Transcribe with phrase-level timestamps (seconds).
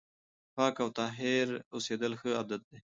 [0.55, 2.79] پاک او طاهر اوسېدل ښه عادت دی.